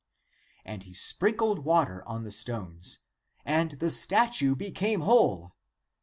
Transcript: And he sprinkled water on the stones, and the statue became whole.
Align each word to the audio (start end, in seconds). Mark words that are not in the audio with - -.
And 0.65 0.81
he 0.81 0.95
sprinkled 0.95 1.59
water 1.59 2.03
on 2.07 2.23
the 2.23 2.31
stones, 2.31 3.01
and 3.45 3.73
the 3.73 3.91
statue 3.91 4.55
became 4.55 5.01
whole. 5.01 5.53